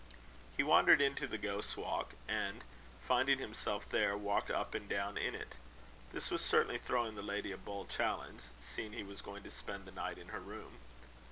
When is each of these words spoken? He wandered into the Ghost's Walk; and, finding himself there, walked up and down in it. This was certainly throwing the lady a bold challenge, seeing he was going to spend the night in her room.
He 0.57 0.63
wandered 0.63 0.99
into 0.99 1.27
the 1.27 1.37
Ghost's 1.37 1.77
Walk; 1.77 2.15
and, 2.27 2.63
finding 3.05 3.37
himself 3.37 3.87
there, 3.87 4.17
walked 4.17 4.49
up 4.49 4.73
and 4.73 4.89
down 4.89 5.15
in 5.15 5.35
it. 5.35 5.57
This 6.11 6.31
was 6.31 6.43
certainly 6.43 6.79
throwing 6.79 7.13
the 7.13 7.21
lady 7.21 7.51
a 7.51 7.57
bold 7.59 7.89
challenge, 7.91 8.45
seeing 8.59 8.93
he 8.93 9.03
was 9.03 9.21
going 9.21 9.43
to 9.43 9.51
spend 9.51 9.85
the 9.85 9.91
night 9.91 10.17
in 10.17 10.29
her 10.29 10.39
room. 10.39 10.79